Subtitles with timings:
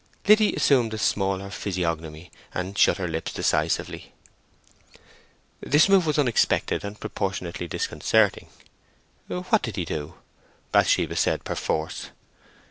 [0.27, 4.11] Liddy assumed a smaller physiognomy, and shut her lips decisively.
[5.59, 8.49] This move was unexpected, and proportionately disconcerting.
[9.27, 10.15] "What did he do?"
[10.71, 12.07] Bathsheba said perforce.